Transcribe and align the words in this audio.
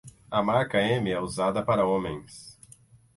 A 0.31 0.41
marca 0.41 0.79
M 0.81 1.09
é 1.11 1.19
usada 1.21 1.63
para 1.63 1.85
homens. 1.85 2.57